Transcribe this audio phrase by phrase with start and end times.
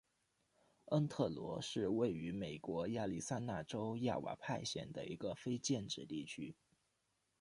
[0.85, 6.55] 恩特罗是位于美国亚利桑那州亚瓦派县的一个非建制地区。